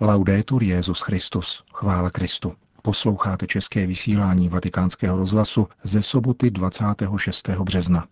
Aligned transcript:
Laudetur 0.00 0.62
Jezus 0.62 1.00
Christus, 1.00 1.64
chvála 1.72 2.10
Kristu. 2.10 2.52
Posloucháte 2.82 3.46
české 3.46 3.86
vysílání 3.86 4.48
Vatikánského 4.48 5.16
rozhlasu 5.16 5.68
ze 5.82 6.02
soboty 6.02 6.50
26. 6.50 7.48
března. 7.48 8.06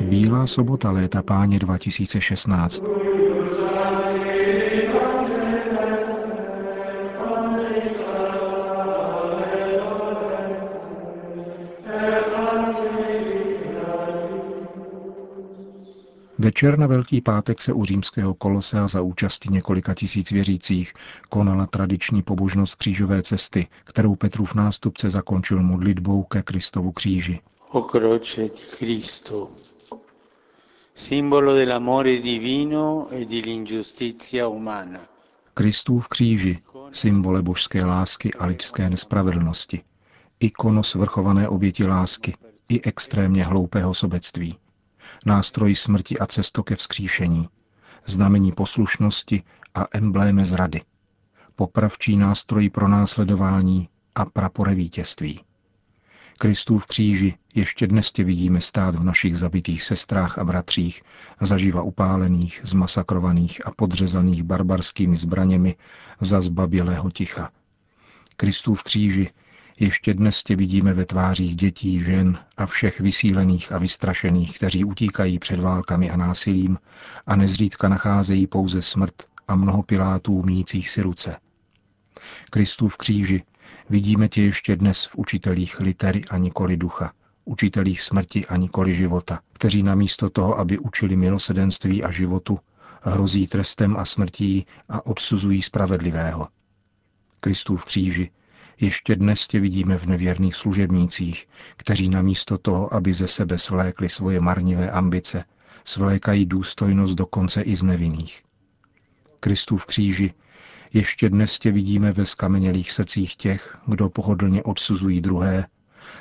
Bílá 0.00 0.46
sobota 0.46 0.90
léta 0.90 1.22
páně 1.22 1.58
2016. 1.58 2.84
Večer 16.52 16.78
na 16.78 16.86
Velký 16.86 17.20
pátek 17.20 17.60
se 17.60 17.72
u 17.72 17.84
římského 17.84 18.34
kolosea 18.34 18.88
za 18.88 19.02
účasti 19.02 19.48
několika 19.52 19.94
tisíc 19.94 20.30
věřících 20.30 20.94
konala 21.28 21.66
tradiční 21.66 22.22
pobožnost 22.22 22.74
křížové 22.74 23.22
cesty, 23.22 23.66
kterou 23.84 24.14
Petrův 24.14 24.54
nástupce 24.54 25.10
zakončil 25.10 25.62
modlitbou 25.62 26.22
ke 26.22 26.42
Kristovu 26.42 26.92
kříži. 26.92 27.40
O 27.70 27.82
croce 27.82 28.40
di 28.42 28.50
Cristo, 28.76 29.50
simbolo 30.94 31.54
dell'amore 31.54 32.18
divino 32.18 33.06
e 33.10 33.24
dell'ingiustizia 33.24 34.48
umana. 34.48 35.00
Kristův 35.54 36.08
kříži, 36.08 36.58
symbole 36.90 37.42
božské 37.42 37.84
lásky 37.84 38.34
a 38.34 38.46
lidské 38.46 38.90
nespravedlnosti, 38.90 39.82
ikono 40.40 40.82
svrchované 40.82 41.48
oběti 41.48 41.86
lásky 41.86 42.34
i 42.68 42.82
extrémně 42.82 43.44
hloupého 43.44 43.94
sobectví 43.94 44.56
nástroj 45.26 45.74
smrti 45.74 46.18
a 46.18 46.26
cesto 46.26 46.62
ke 46.62 46.76
vzkříšení, 46.76 47.48
znamení 48.06 48.52
poslušnosti 48.52 49.42
a 49.74 49.86
embléme 49.92 50.44
zrady, 50.46 50.80
popravčí 51.56 52.16
nástroj 52.16 52.70
pro 52.70 52.88
následování 52.88 53.88
a 54.14 54.24
prapore 54.24 54.74
vítězství. 54.74 55.40
Kristův 56.38 56.86
kříži 56.86 57.34
ještě 57.54 57.86
dnes 57.86 58.12
tě 58.12 58.24
vidíme 58.24 58.60
stát 58.60 58.94
v 58.94 59.04
našich 59.04 59.38
zabitých 59.38 59.82
sestrách 59.82 60.38
a 60.38 60.44
bratřích, 60.44 61.02
zaživa 61.40 61.82
upálených, 61.82 62.60
zmasakrovaných 62.62 63.66
a 63.66 63.70
podřezaných 63.70 64.42
barbarskými 64.42 65.16
zbraněmi 65.16 65.76
za 66.20 66.40
zbabělého 66.40 67.10
ticha. 67.10 67.50
Kristův 68.36 68.82
kříži 68.82 69.30
ještě 69.82 70.14
dnes 70.14 70.42
tě 70.42 70.56
vidíme 70.56 70.94
ve 70.94 71.04
tvářích 71.04 71.56
dětí, 71.56 72.00
žen 72.00 72.38
a 72.56 72.66
všech 72.66 73.00
vysílených 73.00 73.72
a 73.72 73.78
vystrašených, 73.78 74.56
kteří 74.56 74.84
utíkají 74.84 75.38
před 75.38 75.60
válkami 75.60 76.10
a 76.10 76.16
násilím 76.16 76.78
a 77.26 77.36
nezřídka 77.36 77.88
nacházejí 77.88 78.46
pouze 78.46 78.82
smrt 78.82 79.14
a 79.48 79.56
mnoho 79.56 79.82
pilátů 79.82 80.42
mících 80.42 80.90
si 80.90 81.02
ruce. 81.02 81.36
Kristův 82.50 82.96
kříži 82.96 83.42
vidíme 83.90 84.28
tě 84.28 84.42
ještě 84.42 84.76
dnes 84.76 85.04
v 85.04 85.16
učitelích 85.16 85.80
litery 85.80 86.24
a 86.30 86.38
nikoli 86.38 86.76
ducha, 86.76 87.12
učitelích 87.44 88.02
smrti 88.02 88.46
a 88.46 88.56
nikoli 88.56 88.94
života, 88.94 89.40
kteří 89.52 89.82
namísto 89.82 90.30
toho, 90.30 90.58
aby 90.58 90.78
učili 90.78 91.16
milosedenství 91.16 92.04
a 92.04 92.10
životu, 92.10 92.58
hrozí 93.02 93.46
trestem 93.46 93.96
a 93.96 94.04
smrtí 94.04 94.66
a 94.88 95.06
odsuzují 95.06 95.62
spravedlivého. 95.62 96.48
Kristův 97.40 97.84
kříži 97.84 98.30
ještě 98.82 99.16
dnes 99.16 99.46
tě 99.46 99.60
vidíme 99.60 99.98
v 99.98 100.06
nevěrných 100.06 100.56
služebnících, 100.56 101.48
kteří 101.76 102.08
namísto 102.08 102.58
toho, 102.58 102.94
aby 102.94 103.12
ze 103.12 103.28
sebe 103.28 103.58
svlékli 103.58 104.08
svoje 104.08 104.40
marnivé 104.40 104.90
ambice, 104.90 105.44
svlékají 105.84 106.46
důstojnost 106.46 107.14
dokonce 107.14 107.62
i 107.62 107.76
z 107.76 107.82
nevinných. 107.82 108.42
Kristův 109.40 109.86
kříži, 109.86 110.34
ještě 110.92 111.28
dnes 111.28 111.58
tě 111.58 111.70
vidíme 111.70 112.12
ve 112.12 112.26
skamenělých 112.26 112.92
srdcích 112.92 113.36
těch, 113.36 113.78
kdo 113.86 114.10
pohodlně 114.10 114.62
odsuzují 114.62 115.20
druhé, 115.20 115.66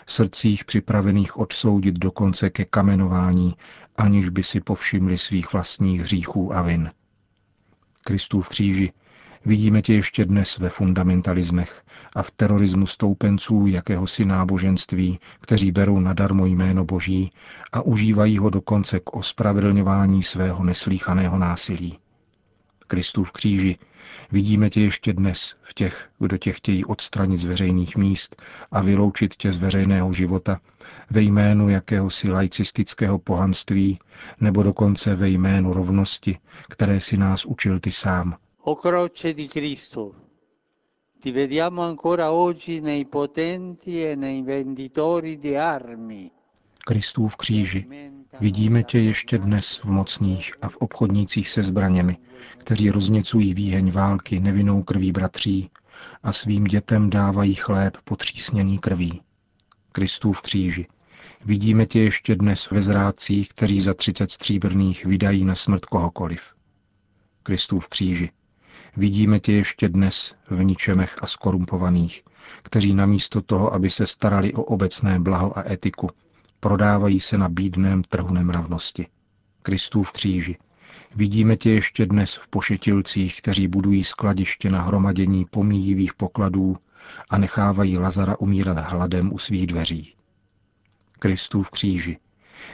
srdcích 0.07 0.65
připravených 0.65 1.37
odsoudit 1.37 1.95
dokonce 1.95 2.49
ke 2.49 2.65
kamenování, 2.65 3.55
aniž 3.95 4.29
by 4.29 4.43
si 4.43 4.61
povšimli 4.61 5.17
svých 5.17 5.53
vlastních 5.53 6.01
hříchů 6.01 6.55
a 6.55 6.61
vin. 6.61 6.91
Kristův 8.03 8.49
kříži, 8.49 8.93
vidíme 9.45 9.81
tě 9.81 9.93
ještě 9.93 10.25
dnes 10.25 10.57
ve 10.57 10.69
fundamentalismech, 10.69 11.81
a 12.15 12.23
v 12.23 12.31
terorismu 12.31 12.87
stoupenců 12.87 13.67
jakéhosi 13.67 14.25
náboženství, 14.25 15.19
kteří 15.39 15.71
berou 15.71 15.99
nadarmo 15.99 16.45
jméno 16.45 16.85
Boží 16.85 17.31
a 17.71 17.81
užívají 17.81 18.37
ho 18.37 18.49
dokonce 18.49 18.99
k 18.99 19.13
ospravedlňování 19.13 20.23
svého 20.23 20.63
neslíchaného 20.63 21.37
násilí. 21.37 21.99
Kristův 22.87 23.31
kříži 23.31 23.77
vidíme 24.31 24.69
tě 24.69 24.81
ještě 24.81 25.13
dnes 25.13 25.55
v 25.61 25.73
těch, 25.73 26.09
kdo 26.19 26.37
tě 26.37 26.51
chtějí 26.51 26.85
odstranit 26.85 27.37
z 27.37 27.43
veřejných 27.43 27.97
míst 27.97 28.41
a 28.71 28.81
vyloučit 28.81 29.35
tě 29.35 29.51
z 29.51 29.57
veřejného 29.57 30.13
života 30.13 30.59
ve 31.09 31.21
jménu 31.21 31.69
jakéhosi 31.69 32.31
laicistického 32.31 33.19
pohanství 33.19 33.99
nebo 34.39 34.63
dokonce 34.63 35.15
ve 35.15 35.29
jménu 35.29 35.73
rovnosti, 35.73 36.37
které 36.69 36.99
si 36.99 37.17
nás 37.17 37.45
učil 37.45 37.79
ty 37.79 37.91
sám. 37.91 38.35
O 38.63 38.75
croce 38.75 39.33
di 39.33 39.47
Cristo, 39.47 40.13
ti 41.19 41.31
vediamo 41.31 41.81
ancora 41.81 42.31
oggi 42.31 42.79
nei 42.79 43.07
potenti 43.07 44.05
e 44.05 44.15
nei 44.15 44.43
venditori 44.43 45.39
di 45.39 45.57
armi. 45.57 46.31
Kristův 46.85 47.35
kříži. 47.35 47.87
Vidíme 48.39 48.83
tě 48.83 48.99
ještě 48.99 49.37
dnes 49.37 49.77
v 49.77 49.85
mocných 49.85 50.53
a 50.61 50.69
v 50.69 50.77
obchodnících 50.77 51.49
se 51.49 51.63
zbraněmi, 51.63 52.17
kteří 52.57 52.89
rozněcují 52.89 53.53
výheň 53.53 53.91
války 53.91 54.39
nevinnou 54.39 54.83
krví 54.83 55.11
bratří 55.11 55.69
a 56.23 56.33
svým 56.33 56.63
dětem 56.63 57.09
dávají 57.09 57.55
chléb 57.55 57.97
potřísněný 58.03 58.79
krví. 58.79 59.21
Kristův 59.91 60.41
kříži. 60.41 60.87
Vidíme 61.45 61.85
tě 61.85 61.99
ještě 61.99 62.35
dnes 62.35 62.71
ve 62.71 62.81
zrádcích, 62.81 63.49
kteří 63.49 63.81
za 63.81 63.93
třicet 63.93 64.31
stříbrných 64.31 65.05
vydají 65.05 65.45
na 65.45 65.55
smrt 65.55 65.85
kohokoliv. 65.85 66.53
Kristův 67.43 67.87
kříži. 67.87 68.29
Vidíme 68.97 69.39
tě 69.39 69.53
ještě 69.53 69.89
dnes 69.89 70.35
v 70.49 70.63
ničemech 70.63 71.15
a 71.21 71.27
skorumpovaných, 71.27 72.23
kteří 72.63 72.93
namísto 72.93 73.41
toho, 73.41 73.73
aby 73.73 73.89
se 73.89 74.05
starali 74.05 74.53
o 74.53 74.63
obecné 74.63 75.19
blaho 75.19 75.57
a 75.57 75.71
etiku, 75.71 76.09
prodávají 76.59 77.19
se 77.19 77.37
na 77.37 77.49
bídném 77.49 78.03
trhu 78.03 78.33
nemravnosti. 78.33 79.07
Kristův 79.61 80.11
kříži. 80.11 80.57
Vidíme 81.15 81.57
tě 81.57 81.69
ještě 81.71 82.05
dnes 82.05 82.35
v 82.35 82.47
pošetilcích, 82.47 83.41
kteří 83.41 83.67
budují 83.67 84.03
skladiště 84.03 84.69
na 84.69 84.81
hromadění 84.81 85.45
pomíjivých 85.45 86.13
pokladů 86.13 86.77
a 87.29 87.37
nechávají 87.37 87.97
Lazara 87.97 88.39
umírat 88.39 88.77
hladem 88.77 89.33
u 89.33 89.37
svých 89.37 89.67
dveří. 89.67 90.13
Kristův 91.19 91.69
kříži. 91.69 92.17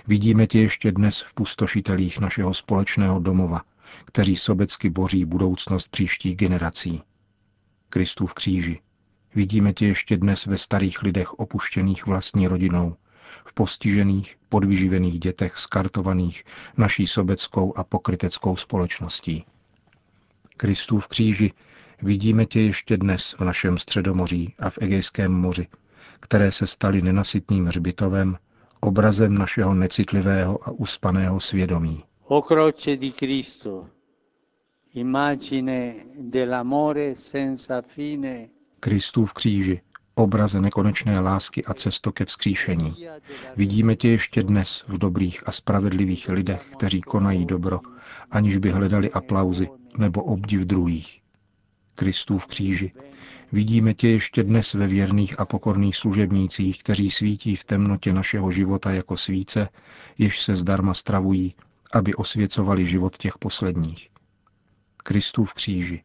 Vidíme 0.07 0.47
tě 0.47 0.59
ještě 0.59 0.91
dnes 0.91 1.21
v 1.21 1.33
pustošitelích 1.33 2.19
našeho 2.19 2.53
společného 2.53 3.19
domova, 3.19 3.61
kteří 4.05 4.35
sobecky 4.35 4.89
boří 4.89 5.25
budoucnost 5.25 5.87
příštích 5.87 6.35
generací. 6.35 7.01
Kristův 7.89 8.33
kříži. 8.33 8.81
Vidíme 9.35 9.73
tě 9.73 9.87
ještě 9.87 10.17
dnes 10.17 10.45
ve 10.45 10.57
starých 10.57 11.01
lidech 11.01 11.33
opuštěných 11.33 12.05
vlastní 12.05 12.47
rodinou, 12.47 12.95
v 13.45 13.53
postižených, 13.53 14.37
podvyživených 14.49 15.19
dětech 15.19 15.57
skartovaných 15.57 16.43
naší 16.77 17.07
sobeckou 17.07 17.77
a 17.77 17.83
pokryteckou 17.83 18.55
společností. 18.55 19.45
Kristův 20.57 21.07
kříži 21.07 21.51
vidíme 22.01 22.45
tě 22.45 22.61
ještě 22.61 22.97
dnes 22.97 23.35
v 23.39 23.41
našem 23.41 23.77
středomoří 23.77 24.55
a 24.59 24.69
v 24.69 24.77
Egejském 24.81 25.31
moři, 25.31 25.67
které 26.19 26.51
se 26.51 26.67
staly 26.67 27.01
nenasytným 27.01 27.65
hřbitovem, 27.65 28.37
obrazem 28.79 29.37
našeho 29.37 29.73
necitlivého 29.73 30.67
a 30.67 30.71
uspaného 30.71 31.39
svědomí. 31.39 32.03
O 32.29 32.41
croce 32.41 32.97
di 32.97 33.13
Cristo, 33.13 33.89
immagine 34.93 36.05
dell'amore 36.17 37.15
senza 37.15 37.81
fine. 37.81 38.49
Kristův 38.79 39.33
kříži, 39.33 39.81
obraze 40.15 40.61
nekonečné 40.61 41.19
lásky 41.19 41.65
a 41.65 41.73
cesto 41.73 42.11
ke 42.11 42.25
vzkříšení. 42.25 43.07
Vidíme 43.55 43.95
tě 43.95 44.09
ještě 44.09 44.43
dnes 44.43 44.83
v 44.87 44.97
dobrých 44.97 45.47
a 45.47 45.51
spravedlivých 45.51 46.29
lidech, 46.29 46.69
kteří 46.71 47.01
konají 47.01 47.45
dobro, 47.45 47.81
aniž 48.31 48.57
by 48.57 48.69
hledali 48.69 49.11
aplauzy 49.11 49.69
nebo 49.97 50.23
obdiv 50.23 50.61
druhých. 50.61 51.21
Kristův 51.95 52.45
kříži. 52.45 52.91
Vidíme 53.51 53.93
tě 53.93 54.09
ještě 54.09 54.43
dnes 54.43 54.73
ve 54.73 54.87
věrných 54.87 55.39
a 55.39 55.45
pokorných 55.45 55.97
služebnících, 55.97 56.83
kteří 56.83 57.11
svítí 57.11 57.55
v 57.55 57.63
temnotě 57.63 58.13
našeho 58.13 58.51
života 58.51 58.91
jako 58.91 59.17
svíce, 59.17 59.69
jež 60.17 60.41
se 60.41 60.55
zdarma 60.55 60.93
stravují 60.93 61.55
aby 61.93 62.15
osvěcovali 62.15 62.85
život 62.85 63.17
těch 63.17 63.37
posledních. 63.37 64.09
Kristův 64.97 65.53
kříži. 65.53 66.03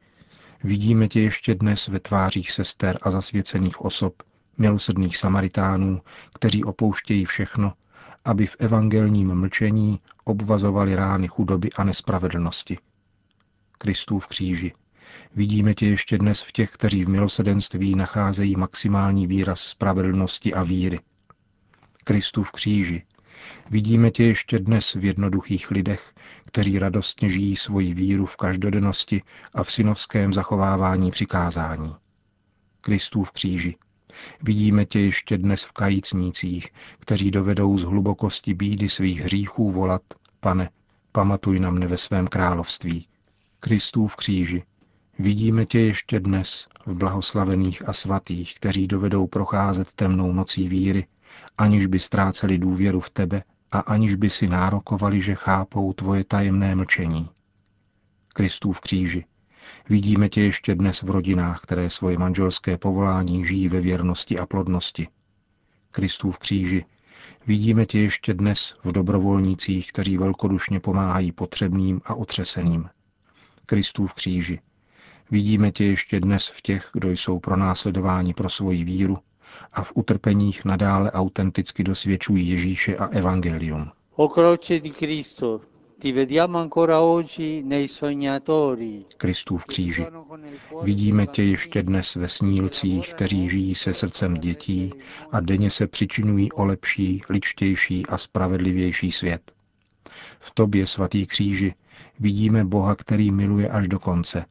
Vidíme 0.65 1.09
tě 1.09 1.21
ještě 1.21 1.55
dnes 1.55 1.89
ve 1.89 2.01
tvářích 2.01 2.51
sester 2.51 2.99
a 3.03 3.11
zasvěcených 3.11 3.81
osob, 3.81 4.23
milosrdných 4.59 5.17
Samaritánů, 5.17 6.01
kteří 6.35 6.65
opouštějí 6.65 7.25
všechno, 7.25 7.73
aby 8.25 8.47
v 8.47 8.57
evangelním 8.59 9.35
mlčení 9.35 10.01
obvazovali 10.25 10.95
rány 10.95 11.29
chudoby 11.29 11.71
a 11.73 11.85
nespravedlnosti. 11.85 12.79
Kristův 13.79 14.27
kříži. 14.27 14.73
Vidíme 15.35 15.75
tě 15.75 15.87
ještě 15.87 16.19
dnes 16.19 16.43
v 16.43 16.53
těch, 16.53 16.71
kteří 16.71 17.05
v 17.05 17.09
milosedenství 17.09 17.95
nacházejí 17.95 18.57
maximální 18.57 19.27
výraz 19.27 19.61
spravedlnosti 19.61 20.55
a 20.55 20.63
víry. 20.63 21.01
Kristův 22.05 22.53
kříži. 22.53 23.03
Vidíme 23.71 24.11
tě 24.11 24.25
ještě 24.25 24.59
dnes 24.59 24.95
v 24.95 25.05
jednoduchých 25.05 25.71
lidech, 25.71 26.13
kteří 26.45 26.79
radostně 26.79 27.29
žijí 27.29 27.57
svoji 27.57 27.95
víru 27.95 28.27
v 28.27 28.37
každodennosti 28.37 29.23
a 29.55 29.63
v 29.63 29.73
synovském 29.73 30.33
zachovávání 30.33 31.11
přikázání. 31.11 31.95
Kristův 32.81 33.31
kříži. 33.31 33.77
Vidíme 34.43 34.85
tě 34.87 35.01
ještě 35.01 35.39
dnes 35.39 35.65
v 35.65 35.73
kajícnících, 35.73 36.69
kteří 36.99 37.31
dovedou 37.31 37.79
z 37.79 37.83
hlubokosti 37.83 38.55
bídy 38.55 38.89
svých 38.89 39.21
hříchů 39.21 39.71
volat, 39.71 40.03
pane, 40.41 40.71
pamatuj 41.13 41.61
na 41.61 41.71
mne 41.71 41.87
ve 41.87 41.97
svém 41.97 42.27
království. 42.27 43.07
Kristův 43.61 44.17
kříži. 44.17 44.63
Vidíme 45.19 45.67
tě 45.67 45.81
ještě 45.81 46.21
dnes 46.21 46.69
v 46.87 46.95
blahoslavených 46.95 47.89
a 47.89 47.93
svatých, 47.93 48.55
kteří 48.55 48.87
dovedou 48.87 49.27
procházet 49.27 49.93
temnou 49.93 50.33
nocí 50.33 50.69
víry, 50.69 51.07
aniž 51.59 51.87
by 51.87 51.99
ztráceli 51.99 52.59
důvěru 52.59 53.01
v 53.01 53.11
tebe 53.11 53.43
a 53.73 53.79
aniž 53.79 54.15
by 54.15 54.31
si 54.31 54.49
nárokovali, 54.49 55.23
že 55.23 55.35
chápou 55.35 55.93
tvoje 55.93 56.25
tajemné 56.25 56.75
mlčení. 56.75 57.29
Kristův 58.29 58.81
kříži. 58.81 59.25
Vidíme 59.89 60.29
tě 60.29 60.43
ještě 60.43 60.75
dnes 60.75 61.03
v 61.03 61.11
rodinách, 61.11 61.61
které 61.61 61.91
svoje 61.91 62.19
manželské 62.19 62.79
povolání 62.79 63.45
žijí 63.45 63.69
ve 63.69 63.81
věrnosti 63.81 64.39
a 64.39 64.47
plodnosti. 64.47 65.09
Kristův 65.91 66.39
kříži. 66.39 66.85
Vidíme 67.47 67.87
tě 67.87 67.99
ještě 67.99 68.35
dnes 68.35 68.75
v 68.85 68.93
dobrovolnících, 68.93 69.93
kteří 69.93 70.19
velkodušně 70.19 70.81
pomáhají 70.81 71.33
potřebným 71.33 72.01
a 72.05 72.15
otřeseným. 72.15 72.89
Kristův 73.67 74.15
kříži. 74.15 74.61
Vidíme 75.31 75.73
tě 75.73 75.85
ještě 75.85 76.21
dnes 76.21 76.49
v 76.49 76.63
těch, 76.63 76.91
kdo 76.93 77.11
jsou 77.11 77.39
pronásledováni 77.39 78.35
pro 78.35 78.49
svoji 78.49 78.85
víru 78.85 79.19
a 79.73 79.83
v 79.83 79.93
utrpeních 79.95 80.65
nadále 80.65 81.13
autenticky 81.13 81.85
dosvědčují 81.85 82.49
Ježíše 82.49 82.97
a 82.97 83.07
Evangelium. 83.07 83.91
O 84.17 84.29
croce 84.29 84.81
di 84.81 84.91
Cristo, 84.91 85.61
ti 86.03 86.13
vediamo 86.13 86.59
ancora 86.59 87.01
oggi 87.01 87.63
nei 87.63 87.89
sognatori. 87.89 89.05
Kristův 89.17 89.65
kříži. 89.65 90.07
Vidíme 90.83 91.27
tě 91.27 91.43
ještě 91.43 91.83
dnes 91.83 92.15
ve 92.15 92.29
snílcích, 92.29 93.15
kteří 93.15 93.51
žijí 93.51 93.75
se 93.75 93.95
srdcem 93.95 94.35
dětí 94.35 94.93
a 95.33 95.41
denně 95.41 95.71
se 95.71 95.87
přičinují 95.87 96.53
o 96.53 96.65
lepší, 96.65 97.23
ličtější 97.29 98.07
a 98.07 98.19
spravedlivější 98.19 99.13
svět. 99.13 99.53
V 100.41 100.51
tobě, 100.51 100.87
svatý 100.87 101.27
kříži, 101.27 101.75
vidíme 102.21 102.65
Boha, 102.65 102.95
který 102.95 103.31
miluje 103.31 103.69
až 103.69 103.89
do 103.89 103.99
konce. 103.99 104.45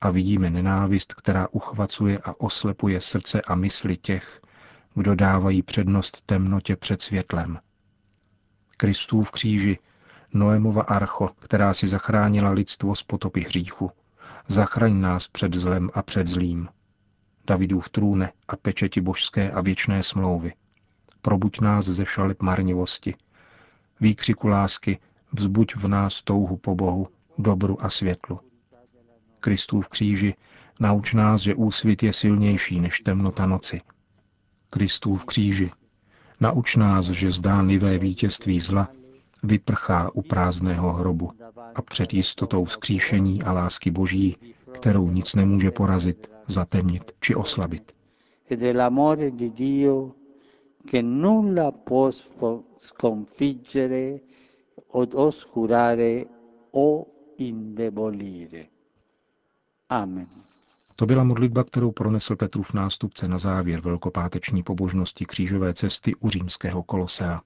A 0.00 0.10
vidíme 0.10 0.50
nenávist, 0.50 1.14
která 1.14 1.48
uchvacuje 1.48 2.18
a 2.18 2.40
oslepuje 2.40 3.00
srdce 3.00 3.42
a 3.42 3.54
mysli 3.54 3.96
těch, 3.96 4.40
kdo 4.94 5.14
dávají 5.14 5.62
přednost 5.62 6.22
temnotě 6.26 6.76
před 6.76 7.02
světlem. 7.02 7.58
Kristův 8.76 9.30
kříži, 9.30 9.78
Noemova 10.34 10.82
archo, 10.82 11.30
která 11.40 11.74
si 11.74 11.88
zachránila 11.88 12.50
lidstvo 12.50 12.94
z 12.94 13.02
potopy 13.02 13.40
hříchu. 13.40 13.90
Zachraň 14.48 15.00
nás 15.00 15.28
před 15.28 15.54
zlem 15.54 15.90
a 15.94 16.02
před 16.02 16.26
zlým. 16.26 16.68
Davidův 17.46 17.88
trůne 17.88 18.32
a 18.48 18.56
pečeti 18.56 19.00
božské 19.00 19.50
a 19.50 19.60
věčné 19.60 20.02
smlouvy. 20.02 20.52
Probuď 21.22 21.60
nás 21.60 21.84
ze 21.84 22.06
šaleb 22.06 22.42
marnivosti. 22.42 23.14
Výkřiku 24.00 24.48
lásky 24.48 24.98
vzbuď 25.32 25.76
v 25.76 25.88
nás 25.88 26.22
touhu 26.22 26.56
po 26.56 26.74
Bohu, 26.74 27.08
dobru 27.38 27.84
a 27.84 27.90
světlu. 27.90 28.40
Kristův 29.40 29.88
kříži, 29.88 30.34
nauč 30.80 31.14
nás, 31.14 31.40
že 31.40 31.54
úsvit 31.54 32.02
je 32.02 32.12
silnější 32.12 32.80
než 32.80 33.00
temnota 33.00 33.46
noci. 33.46 33.80
Kristův 34.70 35.24
kříži, 35.24 35.70
nauč 36.40 36.76
nás, 36.76 37.06
že 37.06 37.30
zdánlivé 37.30 37.98
vítězství 37.98 38.60
zla 38.60 38.88
vyprchá 39.42 40.10
u 40.14 40.22
prázdného 40.22 40.92
hrobu 40.92 41.30
a 41.74 41.82
před 41.82 42.14
jistotou 42.14 42.64
vzkříšení 42.64 43.42
a 43.42 43.52
lásky 43.52 43.90
Boží, 43.90 44.36
kterou 44.72 45.10
nic 45.10 45.34
nemůže 45.34 45.70
porazit, 45.70 46.30
zatemnit 46.46 47.12
či 47.20 47.34
oslabit. 47.34 47.92
che 50.88 51.02
nulla 51.02 51.70
può 51.70 52.10
sconfiggere 52.78 54.20
o 54.92 55.06
oscurare 55.12 56.26
o 56.70 57.06
indebolire. 57.36 58.77
Amen. 59.88 60.26
To 60.96 61.06
byla 61.06 61.24
modlitba, 61.24 61.64
kterou 61.64 61.92
pronesl 61.92 62.36
Petrův 62.36 62.72
nástupce 62.72 63.28
na 63.28 63.38
závěr 63.38 63.80
velkopáteční 63.80 64.62
pobožnosti 64.62 65.26
křížové 65.26 65.74
cesty 65.74 66.14
u 66.14 66.28
římského 66.28 66.82
kolosea. 66.82 67.40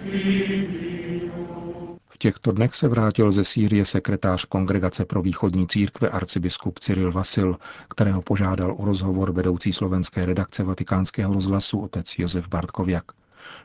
V 0.00 0.83
těchto 2.24 2.52
dnech 2.52 2.74
se 2.74 2.88
vrátil 2.88 3.30
ze 3.32 3.44
Sýrie 3.44 3.84
sekretář 3.84 4.44
Kongregace 4.44 5.04
pro 5.04 5.22
východní 5.22 5.68
církve 5.68 6.08
arcibiskup 6.08 6.78
Cyril 6.78 7.12
Vasil, 7.12 7.56
kterého 7.88 8.22
požádal 8.22 8.74
o 8.78 8.84
rozhovor 8.84 9.32
vedoucí 9.32 9.72
slovenské 9.72 10.26
redakce 10.26 10.64
vatikánského 10.64 11.34
rozhlasu 11.34 11.80
otec 11.80 12.18
Josef 12.18 12.48
Bartkoviak. 12.48 13.04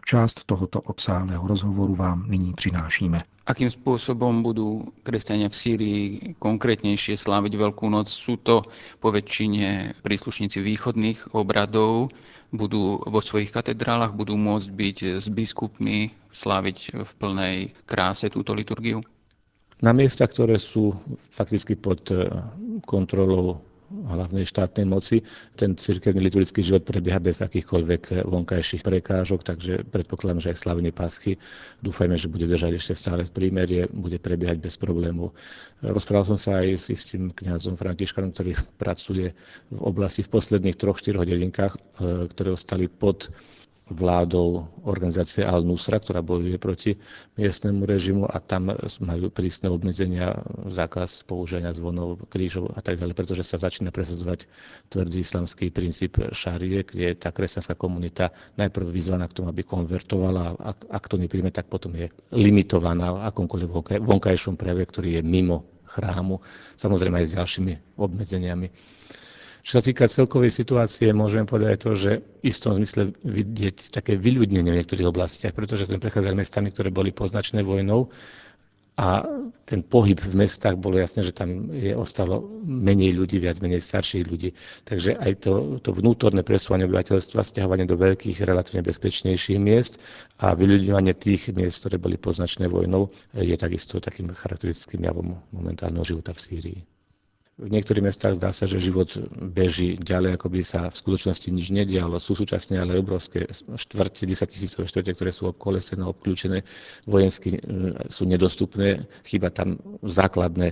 Část 0.09 0.49
tohoto 0.49 0.81
obsáhlého 0.81 1.47
rozhovoru 1.47 1.93
vám 1.93 2.25
nyní 2.25 2.53
přinášíme. 2.53 3.21
Akým 3.45 3.69
spôsobom 3.69 4.41
budú 4.41 4.89
kresťania 5.05 5.53
v 5.53 5.59
Sýrii 5.61 6.03
konkrétnejšie 6.41 7.13
sláviť 7.13 7.53
Veľkú 7.53 7.85
noc? 7.93 8.09
Sú 8.09 8.41
to 8.41 8.65
po 9.05 9.13
väčšine 9.13 9.93
príslušníci 10.01 10.65
východných 10.65 11.37
obradov, 11.37 12.09
budú 12.49 13.05
vo 13.05 13.21
svojich 13.21 13.53
katedrálach, 13.53 14.17
budú 14.17 14.33
môcť 14.33 14.69
byť 14.73 14.97
s 15.21 15.29
biskupmi 15.29 16.09
sláviť 16.33 17.05
v 17.05 17.11
plnej 17.21 17.57
kráse 17.85 18.33
túto 18.33 18.57
liturgiu? 18.57 19.05
Na 19.85 19.93
miestach, 19.93 20.33
ktoré 20.33 20.57
sú 20.57 20.97
fakticky 21.29 21.77
pod 21.77 22.01
kontrolou 22.89 23.61
hlavnej 23.89 24.45
štátnej 24.45 24.85
moci. 24.85 25.25
Ten 25.57 25.73
cirkevný 25.73 26.29
liturgický 26.29 26.61
život 26.61 26.85
prebieha 26.85 27.17
bez 27.17 27.41
akýchkoľvek 27.41 28.25
vonkajších 28.25 28.85
prekážok, 28.85 29.41
takže 29.43 29.83
predpokladám, 29.89 30.39
že 30.39 30.49
aj 30.53 30.61
slavenie 30.61 30.93
Paschy 30.93 31.35
dúfajme, 31.81 32.15
že 32.15 32.29
bude 32.29 32.45
držať 32.45 32.77
ešte 32.77 32.93
stále 32.93 33.25
prímerie, 33.25 33.89
bude 33.89 34.21
prebiehať 34.21 34.61
bez 34.61 34.77
problémov. 34.77 35.33
Rozprával 35.81 36.35
som 36.35 36.39
sa 36.39 36.61
aj 36.61 36.67
s 36.77 36.85
istým 36.93 37.33
kňazom 37.33 37.75
Františkanom, 37.75 38.31
ktorý 38.31 38.53
pracuje 38.77 39.33
v 39.73 39.79
oblasti 39.81 40.21
v 40.21 40.31
posledných 40.31 40.77
troch, 40.77 41.01
štyroch 41.01 41.25
dedinkách, 41.25 41.73
ktoré 42.29 42.49
ostali 42.53 42.85
pod 42.85 43.33
vládou 43.89 44.69
organizácie 44.85 45.41
Al-Nusra, 45.41 45.97
ktorá 45.97 46.21
bojuje 46.21 46.61
proti 46.61 46.91
miestnemu 47.35 47.83
režimu 47.89 48.23
a 48.29 48.37
tam 48.37 48.69
majú 49.01 49.33
prísne 49.33 49.73
obmedzenia, 49.73 50.37
zákaz 50.69 51.25
používania 51.25 51.73
zvonov, 51.73 52.21
krížov 52.29 52.69
a 52.77 52.81
tak 52.85 53.01
ďalej, 53.01 53.17
pretože 53.17 53.43
sa 53.49 53.57
začína 53.57 53.89
presadzovať 53.89 54.45
tvrdý 54.93 55.25
islamský 55.25 55.73
princíp 55.73 56.21
šárie, 56.29 56.85
kde 56.85 57.17
tá 57.17 57.33
kresťanská 57.33 57.73
komunita 57.73 58.29
najprv 58.61 58.93
vyzvaná 58.93 59.25
k 59.25 59.41
tomu, 59.41 59.49
aby 59.49 59.65
konvertovala 59.65 60.53
a 60.61 60.69
ak 60.73 61.03
to 61.09 61.17
nepríjme, 61.17 61.49
tak 61.49 61.65
potom 61.65 61.97
je 61.97 62.13
limitovaná 62.29 63.09
v 63.13 63.19
akomkoľvek 63.33 64.01
vonkajšom 64.05 64.53
prejave, 64.53 64.85
ktorý 64.85 65.09
je 65.17 65.21
mimo 65.25 65.65
chrámu, 65.89 66.37
samozrejme 66.77 67.25
aj 67.25 67.27
s 67.33 67.35
ďalšími 67.35 67.73
obmedzeniami. 67.97 68.67
Čo 69.69 69.77
sa 69.77 69.85
týka 69.85 70.09
celkovej 70.09 70.49
situácie, 70.49 71.13
môžeme 71.13 71.45
povedať 71.45 71.85
to, 71.85 71.93
že 71.93 72.11
v 72.41 72.49
istom 72.49 72.73
zmysle 72.73 73.13
vidieť 73.21 73.93
také 73.93 74.17
vyľudnenie 74.17 74.73
v 74.73 74.81
niektorých 74.81 75.05
oblastiach, 75.05 75.53
pretože 75.53 75.85
sme 75.85 76.01
prechádzali 76.01 76.41
mestami, 76.41 76.73
ktoré 76.73 76.89
boli 76.89 77.13
poznačené 77.13 77.61
vojnou 77.61 78.09
a 78.97 79.29
ten 79.69 79.85
pohyb 79.85 80.17
v 80.17 80.41
mestách 80.41 80.73
bolo 80.73 80.97
jasné, 80.97 81.21
že 81.21 81.37
tam 81.37 81.69
je, 81.69 81.93
ostalo 81.93 82.49
menej 82.65 83.13
ľudí, 83.13 83.37
viac 83.37 83.61
menej 83.61 83.85
starších 83.85 84.25
ľudí. 84.25 84.57
Takže 84.89 85.13
aj 85.21 85.45
to, 85.45 85.77
to 85.85 85.93
vnútorné 85.93 86.41
presúvanie 86.41 86.89
obyvateľstva, 86.89 87.45
stiahovanie 87.45 87.85
do 87.85 87.93
veľkých, 87.93 88.41
relatívne 88.49 88.81
bezpečnejších 88.81 89.61
miest 89.61 90.01
a 90.41 90.57
vyľudňovanie 90.57 91.13
tých 91.13 91.53
miest, 91.53 91.85
ktoré 91.85 92.01
boli 92.01 92.17
poznačené 92.17 92.65
vojnou, 92.65 93.13
je 93.37 93.53
takisto 93.53 94.01
takým 94.01 94.33
charakteristickým 94.33 95.05
javom 95.05 95.37
momentálneho 95.53 96.01
života 96.01 96.33
v 96.33 96.41
Sýrii. 96.41 96.98
V 97.59 97.67
niektorých 97.67 98.07
mestách 98.07 98.39
zdá 98.39 98.55
sa, 98.55 98.63
že 98.63 98.79
život 98.79 99.19
beží 99.35 99.99
ďalej, 99.99 100.39
ako 100.39 100.47
by 100.47 100.61
sa 100.63 100.87
v 100.87 100.95
skutočnosti 100.95 101.51
nič 101.51 101.75
nedialo. 101.75 102.15
Sú 102.15 102.31
súčasne 102.31 102.79
ale 102.79 102.95
obrovské 102.95 103.51
štvrte, 103.51 104.23
10 104.23 104.47
tisícové 104.47 104.87
štvrte, 104.87 105.11
ktoré 105.11 105.35
sú 105.35 105.51
obkolesené, 105.51 106.07
obklúčené, 106.07 106.63
vojensky 107.03 107.59
sú 108.07 108.23
nedostupné, 108.23 109.03
chyba 109.27 109.51
tam 109.51 109.75
základné 110.07 110.71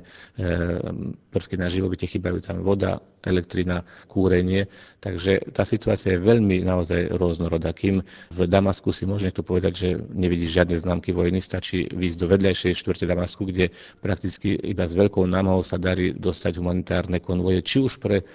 prvky 1.35 1.59
na 1.59 1.67
živobytie, 1.67 2.07
chýbajú 2.07 2.39
tam 2.39 2.63
voda, 2.63 3.03
elektrina, 3.27 3.83
kúrenie. 4.07 4.71
Takže 5.03 5.51
tá 5.51 5.67
situácia 5.67 6.15
je 6.15 6.23
veľmi 6.23 6.63
naozaj 6.63 7.11
rôznorodá. 7.19 7.75
Kým 7.75 7.99
v 8.31 8.39
Damasku 8.47 8.95
si 8.95 9.03
môže 9.03 9.27
niekto 9.27 9.43
povedať, 9.43 9.73
že 9.75 9.89
nevidí 10.15 10.47
žiadne 10.47 10.79
známky 10.79 11.11
vojny, 11.11 11.43
stačí 11.43 11.91
výjsť 11.91 12.17
do 12.23 12.27
vedľajšej 12.31 12.79
štvrte 12.79 13.03
Damasku, 13.03 13.43
kde 13.51 13.75
prakticky 13.99 14.55
iba 14.55 14.87
s 14.87 14.95
veľkou 14.95 15.27
námahou 15.27 15.59
sa 15.67 15.75
darí 15.75 16.15
dostať 16.15 16.55
humanitárne 16.55 16.76
konvoje, 17.21 17.63
či 17.63 17.77
už 17.81 17.97
pre 18.01 18.27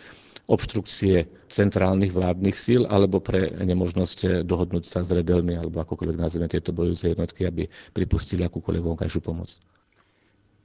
obštrukcie 0.51 1.31
centrálnych 1.47 2.11
vládnych 2.11 2.57
síl 2.59 2.83
alebo 2.91 3.23
pre 3.23 3.53
nemožnosť 3.63 4.43
dohodnúť 4.43 4.85
sa 4.89 5.07
s 5.07 5.15
rebelmi 5.15 5.55
alebo 5.55 5.79
akokoľvek 5.85 6.19
nazveme 6.19 6.51
tieto 6.51 6.75
bojujúce 6.75 7.15
jednotky, 7.15 7.47
aby 7.47 7.71
pripustili 7.95 8.43
akúkoľvek 8.43 8.83
vonkajšiu 8.83 9.21
pomoc. 9.23 9.63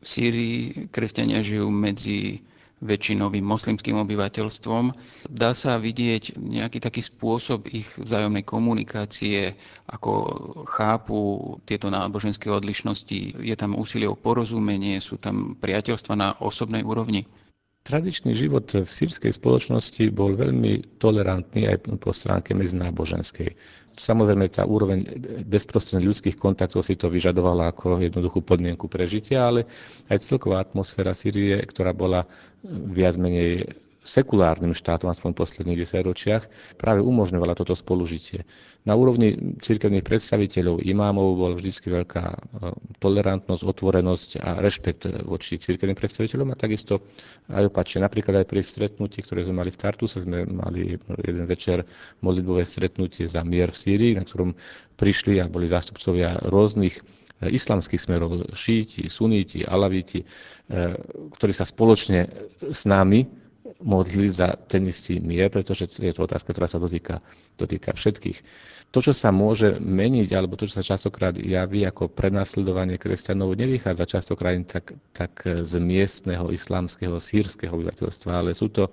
V 0.01 0.05
Sýrii 0.05 0.89
kresťania 0.89 1.41
žijú 1.45 1.69
medzi 1.69 2.41
väčšinovým 2.77 3.41
moslimským 3.41 3.97
obyvateľstvom. 3.97 4.93
Dá 5.33 5.57
sa 5.57 5.81
vidieť 5.81 6.37
nejaký 6.37 6.77
taký 6.77 7.01
spôsob 7.01 7.65
ich 7.73 7.89
vzájomnej 7.97 8.45
komunikácie, 8.45 9.57
ako 9.89 10.11
chápu 10.69 11.17
tieto 11.65 11.89
náboženské 11.89 12.53
odlišnosti. 12.53 13.41
Je 13.41 13.55
tam 13.57 13.73
úsilie 13.73 14.05
o 14.05 14.13
porozumenie, 14.13 15.01
sú 15.01 15.17
tam 15.17 15.57
priateľstva 15.57 16.13
na 16.13 16.29
osobnej 16.37 16.85
úrovni? 16.85 17.25
Tradičný 17.87 18.35
život 18.35 18.67
v 18.67 18.83
sírskej 18.83 19.31
spoločnosti 19.31 20.11
bol 20.11 20.35
veľmi 20.35 20.99
tolerantný 20.99 21.71
aj 21.71 21.87
po 22.03 22.11
stránke 22.11 22.51
medzináboženskej. 22.51 23.55
Samozrejme, 23.95 24.51
tá 24.51 24.67
úroveň 24.67 25.07
bezprostredných 25.47 26.11
ľudských 26.11 26.35
kontaktov 26.35 26.83
si 26.83 26.99
to 26.99 27.07
vyžadovala 27.07 27.71
ako 27.71 28.03
jednoduchú 28.03 28.43
podmienku 28.43 28.91
prežitia, 28.91 29.47
ale 29.47 29.65
aj 30.11 30.19
celková 30.19 30.61
atmosféra 30.67 31.15
Sýrie, 31.15 31.55
ktorá 31.63 31.95
bola 31.95 32.27
viac 32.67 33.15
menej 33.15 33.71
sekulárnym 34.07 34.71
štátom, 34.71 35.11
aspoň 35.11 35.35
v 35.35 35.39
posledných 35.43 35.79
desaťročiach, 35.83 36.43
práve 36.79 37.03
umožňovala 37.03 37.59
toto 37.59 37.75
spolužitie. 37.75 38.47
Na 38.87 38.95
úrovni 38.95 39.35
cirkevných 39.59 40.07
predstaviteľov, 40.07 40.79
imámov 40.79 41.35
bol 41.35 41.51
vždy 41.59 41.71
veľká 41.91 42.23
e, 42.23 42.37
tolerantnosť, 43.03 43.67
otvorenosť 43.67 44.29
a 44.39 44.63
rešpekt 44.63 45.27
voči 45.27 45.59
cirkevným 45.59 45.99
predstaviteľom 45.99 46.55
a 46.55 46.59
takisto 46.59 47.03
aj 47.51 47.67
opačne. 47.67 48.07
Napríklad 48.07 48.41
aj 48.41 48.47
pri 48.47 48.63
stretnutí, 48.63 49.27
ktoré 49.27 49.43
sme 49.43 49.59
mali 49.59 49.75
v 49.75 49.79
Tartuse, 49.83 50.23
sme 50.23 50.47
mali 50.47 50.95
jeden 51.19 51.43
večer 51.43 51.83
modlitbové 52.23 52.63
stretnutie 52.63 53.27
za 53.27 53.43
mier 53.43 53.75
v 53.75 53.77
Sýrii, 53.83 54.15
na 54.15 54.23
ktorom 54.23 54.55
prišli 54.95 55.43
a 55.43 55.51
boli 55.51 55.67
zástupcovia 55.67 56.39
rôznych 56.47 56.95
e, 56.95 57.01
islamských 57.51 57.99
smerov, 57.99 58.55
šíti, 58.55 59.11
suníti, 59.11 59.67
alavíti, 59.67 60.23
e, 60.23 60.25
ktorí 61.35 61.51
sa 61.51 61.67
spoločne 61.67 62.31
s 62.71 62.87
nami 62.87 63.46
modliť 63.79 64.31
za 64.31 64.57
ten 64.57 64.85
istý 64.85 65.19
mier, 65.19 65.49
pretože 65.49 65.85
je 65.97 66.09
to 66.09 66.25
otázka, 66.25 66.49
ktorá 66.49 66.65
sa 66.65 66.81
dotýka, 66.81 67.21
dotýka 67.55 67.93
všetkých. 67.93 68.37
To, 68.95 69.03
čo 69.03 69.11
sa 69.11 69.35
môže 69.35 69.83
meniť, 69.83 70.31
alebo 70.31 70.55
to, 70.55 70.63
čo 70.63 70.79
sa 70.79 70.85
častokrát 70.95 71.35
javí 71.35 71.83
ako 71.83 72.07
prenasledovanie 72.07 72.95
kresťanov, 72.95 73.59
nevychádza 73.59 74.07
častokrát 74.07 74.55
tak, 74.63 74.95
tak 75.11 75.43
z 75.43 75.73
miestneho 75.75 76.47
islamského, 76.47 77.19
sírskeho 77.19 77.75
obyvateľstva, 77.75 78.31
ale 78.31 78.55
sú 78.55 78.71
to 78.71 78.87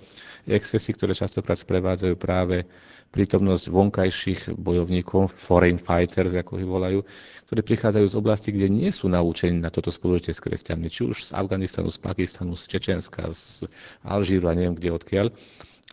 excesy, 0.50 0.98
ktoré 0.98 1.14
častokrát 1.14 1.54
sprevádzajú 1.62 2.14
práve 2.18 2.66
prítomnosť 3.14 3.70
vonkajších 3.70 4.40
bojovníkov, 4.58 5.30
foreign 5.30 5.78
fighters, 5.78 6.34
ako 6.34 6.58
ich 6.58 6.66
volajú, 6.66 6.98
ktorí 7.46 7.62
prichádzajú 7.62 8.06
z 8.10 8.18
oblasti, 8.18 8.50
kde 8.50 8.66
nie 8.66 8.90
sú 8.90 9.06
naučení 9.06 9.62
na 9.62 9.70
toto 9.70 9.94
spolužitie 9.94 10.34
s 10.34 10.42
kresťanmi, 10.42 10.90
či 10.90 11.06
už 11.06 11.30
z 11.30 11.38
Afganistanu, 11.38 11.94
z 11.94 12.02
Pakistanu, 12.02 12.58
z 12.58 12.66
Čečenska, 12.66 13.30
z 13.30 13.70
Alžíru 14.02 14.50
a 14.50 14.58
neviem 14.58 14.74
kde 14.74 14.90
odkiaľ. 14.90 15.26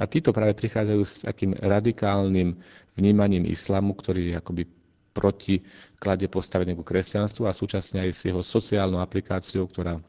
A 0.02 0.10
títo 0.10 0.34
práve 0.34 0.58
prichádzajú 0.58 1.02
s 1.06 1.22
takým 1.22 1.54
radikálnym 1.62 2.58
vnímaním 2.98 3.46
islamu, 3.46 3.94
ktorý 3.94 4.34
je 4.34 4.36
akoby 4.42 4.64
proti 5.14 5.62
klade 6.02 6.26
postavenie 6.26 6.74
ku 6.74 6.82
kresťanstvu 6.82 7.46
a 7.46 7.54
súčasne 7.54 8.02
aj 8.02 8.10
s 8.10 8.22
jeho 8.26 8.42
sociálnou 8.42 8.98
aplikáciou, 8.98 9.70
ktorá 9.70 10.02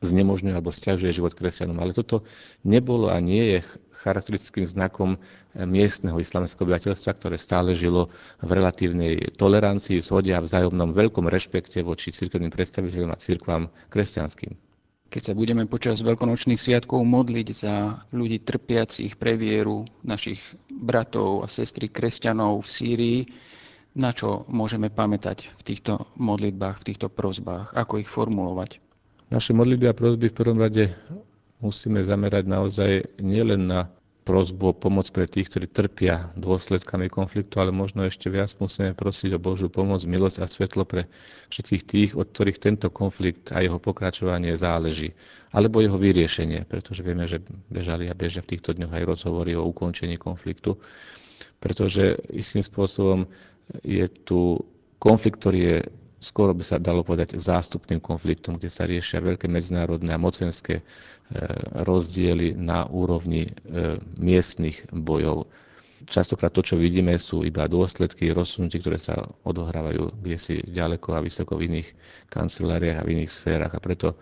znemožňuje 0.00 0.54
alebo 0.54 0.72
stiažuje 0.72 1.20
život 1.20 1.36
kresťanom. 1.36 1.76
Ale 1.76 1.92
toto 1.92 2.24
nebolo 2.64 3.12
a 3.12 3.18
nie 3.20 3.58
je 3.58 3.58
charakteristickým 3.98 4.62
znakom 4.62 5.18
miestneho 5.58 6.22
islamského 6.22 6.70
obyvateľstva, 6.70 7.18
ktoré 7.18 7.34
stále 7.34 7.74
žilo 7.74 8.14
v 8.38 8.50
relatívnej 8.54 9.34
tolerancii, 9.34 9.98
zhode 9.98 10.30
a 10.30 10.38
vzájomnom 10.38 10.94
veľkom 10.94 11.26
rešpekte 11.26 11.82
voči 11.82 12.14
cirkevným 12.14 12.54
predstaviteľom 12.54 13.10
a 13.10 13.18
cirkvám 13.18 13.66
kresťanským. 13.90 14.67
Keď 15.08 15.22
sa 15.24 15.32
budeme 15.32 15.64
počas 15.64 16.04
veľkonočných 16.04 16.60
sviatkov 16.60 17.00
modliť 17.00 17.48
za 17.56 18.04
ľudí 18.12 18.44
trpiacich 18.44 19.16
pre 19.16 19.40
vieru, 19.40 19.88
našich 20.04 20.36
bratov 20.68 21.42
a 21.42 21.46
sestry 21.48 21.88
kresťanov 21.88 22.60
v 22.60 22.68
Sýrii, 22.68 23.20
na 23.96 24.12
čo 24.12 24.44
môžeme 24.52 24.92
pamätať 24.92 25.48
v 25.56 25.62
týchto 25.64 26.06
modlitbách, 26.20 26.84
v 26.84 26.86
týchto 26.92 27.08
prozbách, 27.08 27.72
ako 27.72 28.04
ich 28.04 28.10
formulovať? 28.12 28.84
Naše 29.32 29.56
modlitby 29.56 29.88
a 29.88 29.96
prozby 29.96 30.28
v 30.28 30.38
prvom 30.38 30.60
rade 30.60 30.92
musíme 31.64 32.04
zamerať 32.04 32.44
naozaj 32.44 32.90
nielen 33.24 33.64
na 33.64 33.88
prozbu 34.28 34.64
o 34.68 34.76
pomoc 34.76 35.08
pre 35.08 35.24
tých, 35.24 35.48
ktorí 35.48 35.72
trpia 35.72 36.28
dôsledkami 36.36 37.08
konfliktu, 37.08 37.56
ale 37.64 37.72
možno 37.72 38.04
ešte 38.04 38.28
viac 38.28 38.52
musíme 38.60 38.92
prosiť 38.92 39.32
o 39.32 39.40
Božiu 39.40 39.72
pomoc, 39.72 40.04
milosť 40.04 40.44
a 40.44 40.46
svetlo 40.46 40.84
pre 40.84 41.08
všetkých 41.48 41.82
tých, 41.88 42.10
od 42.12 42.28
ktorých 42.28 42.60
tento 42.60 42.92
konflikt 42.92 43.56
a 43.56 43.64
jeho 43.64 43.80
pokračovanie 43.80 44.52
záleží. 44.52 45.16
Alebo 45.56 45.80
jeho 45.80 45.96
vyriešenie, 45.96 46.68
pretože 46.68 47.00
vieme, 47.00 47.24
že 47.24 47.40
bežali 47.72 48.12
a 48.12 48.12
bežia 48.12 48.44
v 48.44 48.52
týchto 48.52 48.76
dňoch 48.76 48.92
aj 48.92 49.08
rozhovory 49.08 49.56
o 49.56 49.64
ukončení 49.64 50.20
konfliktu, 50.20 50.76
pretože 51.56 52.20
istým 52.28 52.60
spôsobom 52.60 53.24
je 53.80 54.04
tu 54.28 54.60
konflikt, 55.00 55.40
ktorý 55.40 55.60
je 55.64 55.78
skoro 56.18 56.50
by 56.54 56.64
sa 56.66 56.76
dalo 56.82 57.06
povedať 57.06 57.38
zástupným 57.38 58.02
konfliktom, 58.02 58.58
kde 58.58 58.70
sa 58.70 58.86
riešia 58.86 59.22
veľké 59.22 59.46
medzinárodné 59.46 60.14
a 60.14 60.20
mocenské 60.20 60.82
e, 60.82 60.84
rozdiely 61.86 62.58
na 62.58 62.86
úrovni 62.90 63.46
e, 63.46 63.52
miestnych 64.18 64.82
bojov. 64.90 65.46
Častokrát 66.06 66.54
to, 66.54 66.62
čo 66.62 66.78
vidíme, 66.78 67.18
sú 67.18 67.42
iba 67.42 67.66
dôsledky 67.66 68.30
rozsunutí, 68.30 68.78
ktoré 68.78 68.98
sa 68.98 69.18
odohrávajú 69.42 70.22
kde 70.22 70.38
si 70.38 70.54
ďaleko 70.62 71.18
a 71.18 71.22
vysoko 71.22 71.58
v 71.58 71.70
iných 71.70 71.88
kanceláriách 72.30 73.02
a 73.02 73.06
v 73.06 73.12
iných 73.18 73.30
sférach. 73.34 73.74
A 73.74 73.82
preto 73.82 74.14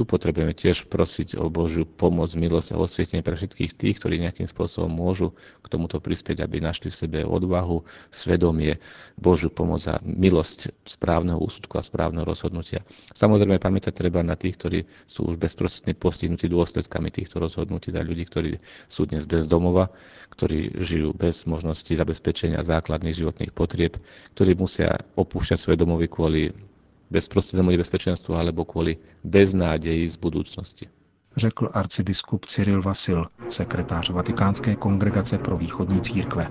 tu 0.00 0.08
potrebujeme 0.08 0.56
tiež 0.56 0.88
prosiť 0.88 1.36
o 1.36 1.52
Božiu 1.52 1.84
pomoc, 1.84 2.32
milosť 2.32 2.72
a 2.72 2.80
osvietenie 2.80 3.20
pre 3.20 3.36
všetkých 3.36 3.76
tých, 3.76 4.00
ktorí 4.00 4.16
nejakým 4.24 4.48
spôsobom 4.48 4.88
môžu 4.88 5.36
k 5.60 5.66
tomuto 5.68 6.00
prispieť, 6.00 6.40
aby 6.40 6.56
našli 6.56 6.88
v 6.88 6.96
sebe 7.04 7.18
odvahu, 7.20 7.84
svedomie, 8.08 8.80
Božiu 9.20 9.52
pomoc 9.52 9.84
a 9.92 10.00
milosť 10.00 10.72
správneho 10.88 11.36
úsudku 11.36 11.76
a 11.76 11.84
správneho 11.84 12.24
rozhodnutia. 12.24 12.80
Samozrejme 13.12 13.60
pamätať 13.60 13.92
treba 13.92 14.24
na 14.24 14.40
tých, 14.40 14.56
ktorí 14.56 14.78
sú 15.04 15.28
už 15.28 15.36
bezprostredne 15.36 15.92
postihnutí 15.92 16.48
dôsledkami 16.48 17.12
týchto 17.12 17.36
rozhodnutí, 17.36 17.92
teda 17.92 18.00
ľudí, 18.00 18.24
ktorí 18.24 18.56
sú 18.88 19.04
dnes 19.04 19.28
bez 19.28 19.44
domova, 19.52 19.92
ktorí 20.32 20.80
žijú 20.80 21.12
bez 21.12 21.44
možnosti 21.44 21.92
zabezpečenia 21.92 22.64
základných 22.64 23.20
životných 23.20 23.52
potrieb, 23.52 24.00
ktorí 24.32 24.56
musia 24.56 24.96
opúšťať 25.20 25.60
svoje 25.60 25.76
domovy 25.76 26.08
kvôli 26.08 26.56
bezprostrednému 27.10 27.70
nebezpečenstvu 27.74 28.34
alebo 28.38 28.64
kvôli 28.64 28.96
beznádeji 29.26 30.06
z 30.08 30.16
budúcnosti. 30.16 30.86
Řekl 31.36 31.70
arcibiskup 31.72 32.46
Cyril 32.46 32.82
Vasil, 32.82 33.26
sekretář 33.48 34.10
Vatikánské 34.10 34.76
kongregace 34.76 35.38
pro 35.38 35.56
východní 35.56 36.00
církve. 36.00 36.50